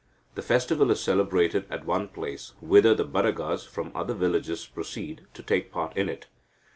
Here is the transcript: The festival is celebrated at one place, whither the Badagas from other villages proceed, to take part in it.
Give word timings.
The 0.33 0.41
festival 0.41 0.89
is 0.89 0.99
celebrated 0.99 1.67
at 1.69 1.85
one 1.85 2.07
place, 2.07 2.53
whither 2.59 2.95
the 2.95 3.05
Badagas 3.05 3.67
from 3.67 3.91
other 3.93 4.15
villages 4.15 4.65
proceed, 4.65 5.27
to 5.35 5.43
take 5.43 5.71
part 5.71 5.95
in 5.95 6.09
it. 6.09 6.25